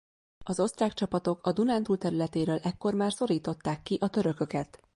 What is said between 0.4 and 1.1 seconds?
Az osztrák